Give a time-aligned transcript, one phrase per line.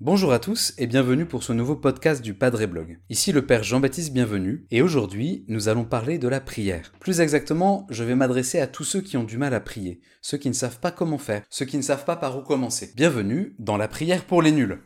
[0.00, 2.98] Bonjour à tous et bienvenue pour ce nouveau podcast du Padre Blog.
[3.08, 6.92] Ici le Père Jean-Baptiste Bienvenu et aujourd'hui nous allons parler de la prière.
[7.00, 10.38] Plus exactement, je vais m'adresser à tous ceux qui ont du mal à prier, ceux
[10.38, 12.92] qui ne savent pas comment faire, ceux qui ne savent pas par où commencer.
[12.96, 14.80] Bienvenue dans la prière pour les nuls.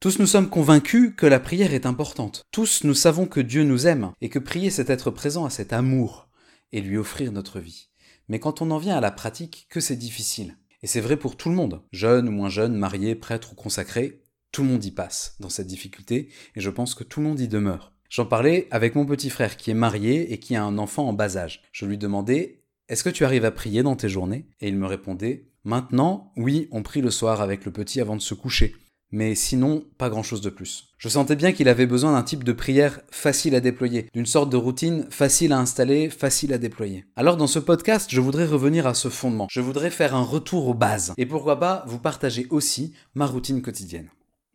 [0.00, 2.44] Tous nous sommes convaincus que la prière est importante.
[2.52, 5.74] Tous nous savons que Dieu nous aime et que prier c'est être présent à cet
[5.74, 6.29] amour
[6.72, 7.88] et lui offrir notre vie.
[8.28, 10.56] Mais quand on en vient à la pratique, que c'est difficile.
[10.82, 14.22] Et c'est vrai pour tout le monde, jeune ou moins jeune, marié, prêtre ou consacré,
[14.52, 17.40] tout le monde y passe dans cette difficulté, et je pense que tout le monde
[17.40, 17.92] y demeure.
[18.08, 21.12] J'en parlais avec mon petit frère qui est marié et qui a un enfant en
[21.12, 21.62] bas âge.
[21.72, 24.46] Je lui demandais Est-ce que tu arrives à prier dans tes journées?
[24.60, 28.22] Et il me répondait Maintenant, oui, on prie le soir avec le petit avant de
[28.22, 28.74] se coucher
[29.12, 30.88] mais sinon, pas grand-chose de plus.
[30.98, 34.50] Je sentais bien qu'il avait besoin d'un type de prière facile à déployer, d'une sorte
[34.50, 37.06] de routine facile à installer, facile à déployer.
[37.16, 39.48] Alors dans ce podcast, je voudrais revenir à ce fondement.
[39.50, 41.12] Je voudrais faire un retour aux bases.
[41.16, 44.10] Et pourquoi pas vous partager aussi ma routine quotidienne.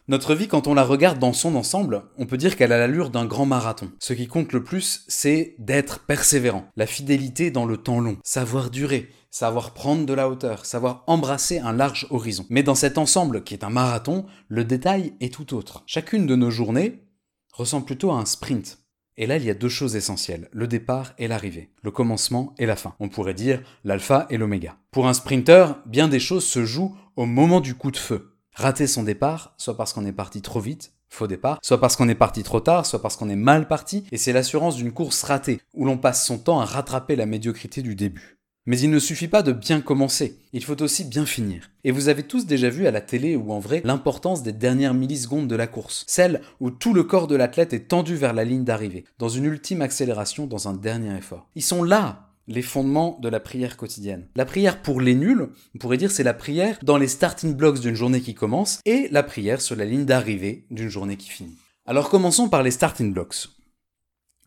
[0.08, 3.10] Notre vie, quand on la regarde dans son ensemble, on peut dire qu'elle a l'allure
[3.10, 3.92] d'un grand marathon.
[3.98, 8.70] Ce qui compte le plus, c'est d'être persévérant, la fidélité dans le temps long, savoir
[8.70, 12.46] durer, savoir prendre de la hauteur, savoir embrasser un large horizon.
[12.50, 15.84] Mais dans cet ensemble qui est un marathon, le détail est tout autre.
[15.88, 17.04] Chacune de nos journées
[17.52, 18.78] ressemble plutôt à un sprint.
[19.18, 22.66] Et là, il y a deux choses essentielles, le départ et l'arrivée, le commencement et
[22.66, 22.96] la fin.
[23.02, 24.78] On pourrait dire l'alpha et l'oméga.
[24.92, 28.38] Pour un sprinter, bien des choses se jouent au moment du coup de feu.
[28.54, 32.08] Rater son départ, soit parce qu'on est parti trop vite, faux départ, soit parce qu'on
[32.08, 35.24] est parti trop tard, soit parce qu'on est mal parti, et c'est l'assurance d'une course
[35.24, 38.35] ratée, où l'on passe son temps à rattraper la médiocrité du début.
[38.68, 41.70] Mais il ne suffit pas de bien commencer, il faut aussi bien finir.
[41.84, 44.96] Et vous avez tous déjà vu à la télé ou en vrai l'importance des dernières
[44.96, 48.44] millisecondes de la course, celle où tout le corps de l'athlète est tendu vers la
[48.44, 51.48] ligne d'arrivée, dans une ultime accélération, dans un dernier effort.
[51.54, 54.28] Ils sont là, les fondements de la prière quotidienne.
[54.36, 57.80] La prière pour les nuls, on pourrait dire c'est la prière dans les starting blocks
[57.80, 61.58] d'une journée qui commence et la prière sur la ligne d'arrivée d'une journée qui finit.
[61.86, 63.48] Alors commençons par les starting blocks.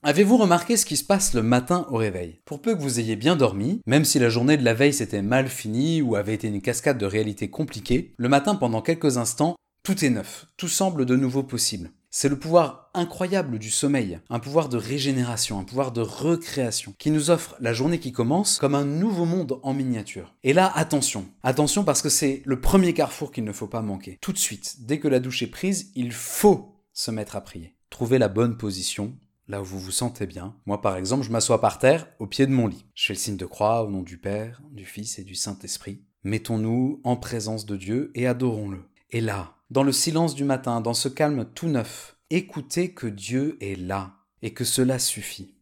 [0.04, 2.40] Avez-vous remarqué ce qui se passe le matin au réveil?
[2.44, 5.22] Pour peu que vous ayez bien dormi, même si la journée de la veille s'était
[5.22, 9.56] mal finie ou avait été une cascade de réalités compliquées, le matin pendant quelques instants,
[9.82, 11.90] tout est neuf, tout semble de nouveau possible.
[12.10, 17.10] C'est le pouvoir incroyable du sommeil, un pouvoir de régénération, un pouvoir de recréation, qui
[17.10, 20.32] nous offre la journée qui commence comme un nouveau monde en miniature.
[20.44, 24.16] Et là, attention, attention parce que c'est le premier carrefour qu'il ne faut pas manquer.
[24.20, 27.74] Tout de suite, dès que la douche est prise, il faut se mettre à prier.
[27.90, 29.14] Trouver la bonne position,
[29.48, 30.54] là où vous vous sentez bien.
[30.66, 32.84] Moi, par exemple, je m'assois par terre, au pied de mon lit.
[32.94, 36.02] Je fais le signe de croix au nom du Père, du Fils et du Saint-Esprit.
[36.24, 38.84] Mettons-nous en présence de Dieu et adorons-le.
[39.10, 43.56] Et là, dans le silence du matin, dans ce calme tout neuf, écoutez que Dieu
[43.60, 45.54] est là et que cela suffit.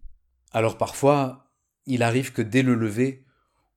[0.53, 1.53] Alors parfois,
[1.87, 3.25] il arrive que dès le lever,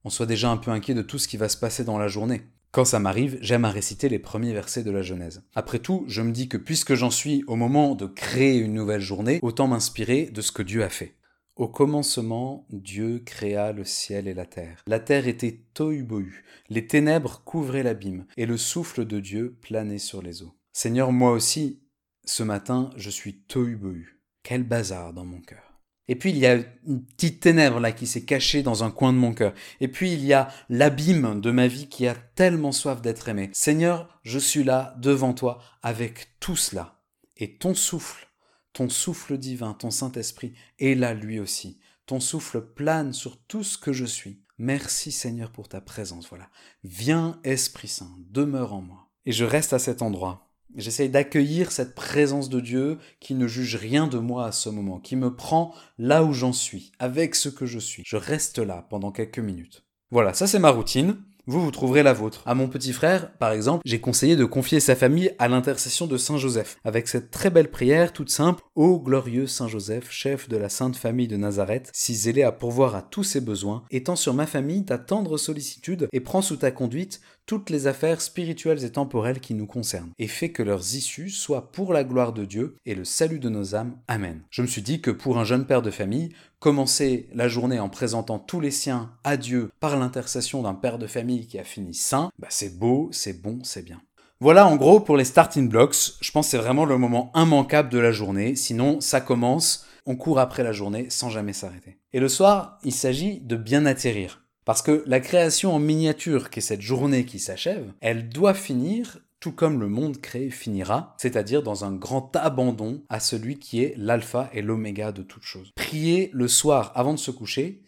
[0.03, 2.07] on soit déjà un peu inquiet de tout ce qui va se passer dans la
[2.07, 2.41] journée.
[2.71, 5.41] Quand ça m'arrive, j'aime à réciter les premiers versets de la Genèse.
[5.55, 9.01] Après tout, je me dis que puisque j'en suis au moment de créer une nouvelle
[9.01, 11.15] journée, autant m'inspirer de ce que Dieu a fait.
[11.55, 14.83] Au commencement, Dieu créa le ciel et la terre.
[14.85, 20.21] La terre était tohu-bohu, les ténèbres couvraient l'abîme, et le souffle de Dieu planait sur
[20.21, 20.53] les eaux.
[20.71, 21.81] Seigneur, moi aussi,
[22.23, 24.21] ce matin, je suis tohu-bohu.
[24.43, 25.68] Quel bazar dans mon cœur.
[26.09, 26.55] Et puis il y a
[26.85, 29.53] une petite ténèbre là qui s'est cachée dans un coin de mon cœur.
[29.79, 33.49] Et puis il y a l'abîme de ma vie qui a tellement soif d'être aimé.
[33.53, 36.99] Seigneur, je suis là devant toi avec tout cela.
[37.37, 38.29] Et ton souffle
[38.73, 41.79] ton souffle divin, ton Saint-Esprit est là lui aussi.
[42.05, 44.41] Ton souffle plane sur tout ce que je suis.
[44.57, 46.27] Merci Seigneur pour ta présence.
[46.29, 46.49] Voilà.
[46.83, 49.09] Viens Esprit Saint, demeure en moi.
[49.25, 50.48] Et je reste à cet endroit.
[50.75, 54.99] J'essaye d'accueillir cette présence de Dieu qui ne juge rien de moi à ce moment,
[54.99, 58.03] qui me prend là où j'en suis, avec ce que je suis.
[58.05, 59.83] Je reste là pendant quelques minutes.
[60.11, 61.17] Voilà, ça c'est ma routine
[61.49, 62.43] vous, vous trouverez la vôtre.
[62.45, 66.15] À mon petit frère, par exemple, j'ai conseillé de confier sa famille à l'intercession de
[66.15, 70.57] Saint Joseph, avec cette très belle prière toute simple Ô glorieux Saint Joseph, chef de
[70.57, 74.35] la sainte famille de Nazareth, si zélé à pourvoir à tous ses besoins, étends sur
[74.35, 77.19] ma famille ta tendre sollicitude et prends sous ta conduite
[77.49, 81.71] toutes les affaires spirituelles et temporelles qui nous concernent, et fais que leurs issues soient
[81.71, 83.97] pour la gloire de Dieu et le salut de nos âmes.
[84.07, 84.41] Amen.
[84.51, 86.29] Je me suis dit que pour un jeune père de famille,
[86.59, 91.07] commencer la journée en présentant tous les siens à Dieu par l'intercession d'un père de
[91.07, 93.99] famille qui a fini saint, bah c'est beau, c'est bon, c'est bien.
[94.39, 97.89] Voilà en gros pour les starting blocks, je pense que c'est vraiment le moment immanquable
[97.89, 101.97] de la journée, sinon ça commence, on court après la journée sans jamais s'arrêter.
[102.13, 104.43] Et le soir, il s'agit de bien atterrir.
[104.65, 109.19] Parce que la création en miniature, qui est cette journée qui s'achève, elle doit finir
[109.39, 113.93] tout comme le monde créé finira, c'est-à-dire dans un grand abandon à celui qui est
[113.97, 115.71] l'alpha et l'oméga de toute chose.
[115.75, 117.81] Prier le soir avant de se coucher,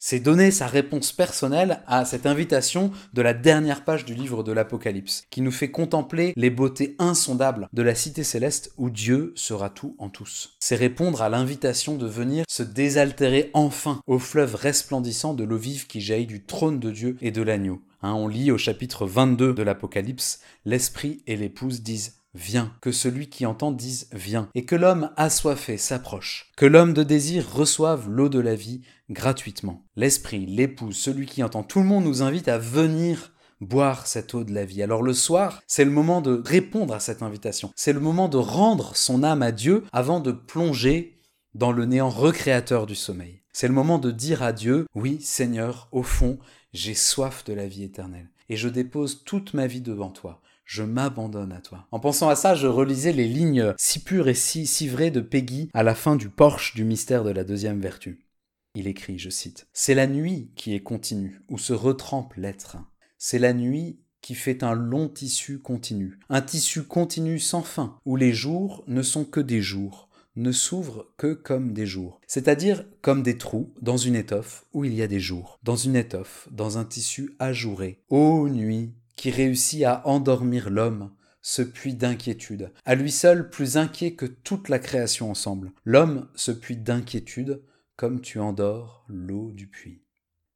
[0.00, 4.52] C'est donner sa réponse personnelle à cette invitation de la dernière page du livre de
[4.52, 9.70] l'Apocalypse, qui nous fait contempler les beautés insondables de la cité céleste où Dieu sera
[9.70, 10.56] tout en tous.
[10.60, 15.88] C'est répondre à l'invitation de venir se désaltérer enfin au fleuve resplendissant de l'eau vive
[15.88, 17.82] qui jaillit du trône de Dieu et de l'agneau.
[18.02, 23.28] Hein, on lit au chapitre 22 de l'Apocalypse, l'Esprit et l'épouse disent Viens, que celui
[23.28, 28.28] qui entend dise Viens, et que l'homme assoiffé s'approche, que l'homme de désir reçoive l'eau
[28.28, 29.84] de la vie gratuitement.
[29.96, 34.44] L'Esprit, l'épouse, celui qui entend, tout le monde nous invite à venir boire cette eau
[34.44, 34.82] de la vie.
[34.82, 38.36] Alors le soir, c'est le moment de répondre à cette invitation, c'est le moment de
[38.36, 41.16] rendre son âme à Dieu avant de plonger
[41.54, 43.42] dans le néant recréateur du sommeil.
[43.52, 46.38] C'est le moment de dire à Dieu, oui Seigneur, au fond,
[46.72, 50.82] j'ai soif de la vie éternelle, et je dépose toute ma vie devant toi je
[50.82, 51.88] m'abandonne à toi.
[51.90, 55.22] En pensant à ça, je relisais les lignes si pures et si, si vraies de
[55.22, 58.26] Peggy à la fin du Porche du mystère de la deuxième vertu.
[58.74, 62.76] Il écrit, je cite, C'est la nuit qui est continue, où se retrempe l'être.
[63.16, 68.16] C'est la nuit qui fait un long tissu continu, un tissu continu sans fin, où
[68.16, 73.22] les jours ne sont que des jours, ne s'ouvrent que comme des jours, c'est-à-dire comme
[73.22, 76.76] des trous dans une étoffe où il y a des jours, dans une étoffe, dans
[76.76, 78.02] un tissu ajouré.
[78.10, 81.10] Ô nuit qui réussit à endormir l'homme,
[81.42, 85.72] ce puits d'inquiétude, à lui seul plus inquiet que toute la création ensemble.
[85.84, 87.62] L'homme, ce puits d'inquiétude,
[87.96, 90.02] comme tu endors l'eau du puits.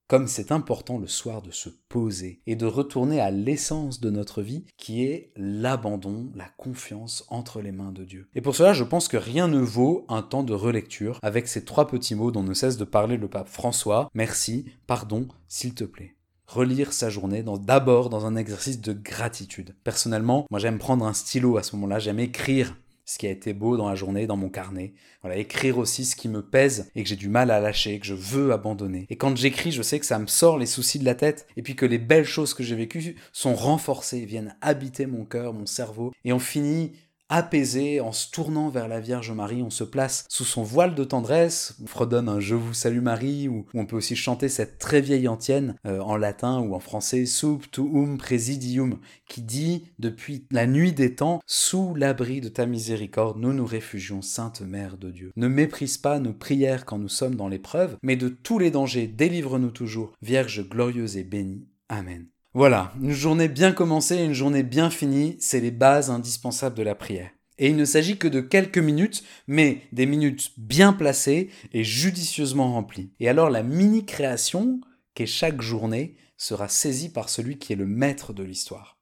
[0.07, 4.43] Comme c'est important le soir de se poser et de retourner à l'essence de notre
[4.43, 8.29] vie, qui est l'abandon, la confiance entre les mains de Dieu.
[8.35, 11.65] Et pour cela, je pense que rien ne vaut un temps de relecture avec ces
[11.65, 15.85] trois petits mots dont ne cesse de parler le pape François, merci, pardon, s'il te
[15.85, 16.15] plaît
[16.53, 19.75] relire sa journée d'abord dans un exercice de gratitude.
[19.85, 23.53] Personnellement, moi j'aime prendre un stylo à ce moment-là, j'aime écrire ce qui a été
[23.53, 24.95] beau dans la journée, dans mon carnet.
[25.23, 28.07] Voilà, écrire aussi ce qui me pèse et que j'ai du mal à lâcher, que
[28.07, 29.07] je veux abandonner.
[29.11, 31.63] Et quand j'écris, je sais que ça me sort les soucis de la tête et
[31.63, 35.67] puis que les belles choses que j'ai vécues sont renforcées, viennent habiter mon cœur, mon
[35.67, 36.93] cerveau et on finit
[37.33, 41.03] apaisé, en se tournant vers la Vierge Marie, on se place sous son voile de
[41.03, 45.01] tendresse, on fredonne un Je vous salue Marie, ou, on peut aussi chanter cette très
[45.01, 50.67] vieille antienne euh, en latin ou en français, Sub tuum presidium, qui dit Depuis la
[50.67, 55.33] nuit des temps, sous l'abri de ta miséricorde, nous nous réfugions, Sainte Mère de Dieu.
[55.37, 59.07] Ne méprise pas nos prières quand nous sommes dans l'épreuve, mais de tous les dangers,
[59.07, 61.67] délivre-nous toujours, Vierge glorieuse et bénie.
[61.89, 62.27] Amen.
[62.55, 66.83] Voilà, une journée bien commencée et une journée bien finie, c'est les bases indispensables de
[66.83, 67.31] la prière.
[67.59, 72.75] Et il ne s'agit que de quelques minutes, mais des minutes bien placées et judicieusement
[72.75, 73.11] remplies.
[73.21, 74.83] Et alors la mini-création,
[75.15, 78.99] qu'est chaque journée, sera saisie par celui qui est le maître de l'histoire.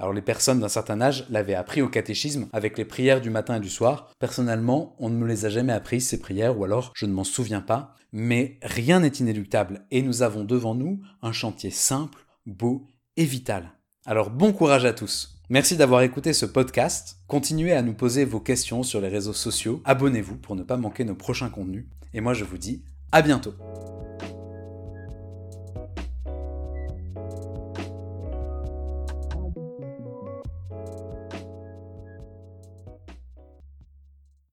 [0.00, 3.56] Alors les personnes d'un certain âge l'avaient appris au catéchisme avec les prières du matin
[3.56, 4.10] et du soir.
[4.18, 7.22] Personnellement, on ne me les a jamais apprises ces prières, ou alors je ne m'en
[7.22, 7.94] souviens pas.
[8.12, 13.72] Mais rien n'est inéluctable, et nous avons devant nous un chantier simple beau et vital.
[14.06, 15.40] Alors bon courage à tous.
[15.50, 17.18] Merci d'avoir écouté ce podcast.
[17.26, 19.82] Continuez à nous poser vos questions sur les réseaux sociaux.
[19.84, 21.86] Abonnez-vous pour ne pas manquer nos prochains contenus.
[22.12, 22.82] Et moi je vous dis
[23.12, 23.54] à bientôt.